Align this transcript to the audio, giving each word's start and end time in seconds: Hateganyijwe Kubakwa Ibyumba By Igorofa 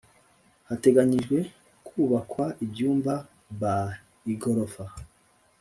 Hateganyijwe 0.69 1.37
Kubakwa 1.87 2.45
Ibyumba 2.63 3.13
By 3.59 3.83
Igorofa 4.33 4.83